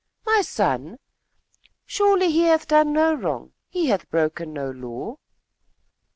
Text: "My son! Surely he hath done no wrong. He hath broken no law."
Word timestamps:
"My 0.25 0.41
son! 0.41 0.97
Surely 1.85 2.31
he 2.31 2.45
hath 2.45 2.67
done 2.67 2.91
no 2.91 3.13
wrong. 3.13 3.53
He 3.69 3.89
hath 3.89 4.09
broken 4.09 4.51
no 4.51 4.71
law." 4.71 5.17